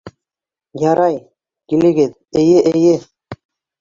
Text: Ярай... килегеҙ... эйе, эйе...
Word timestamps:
Ярай... 0.83 1.19
килегеҙ... 1.73 2.17
эйе, 2.43 2.65
эйе... 2.73 2.99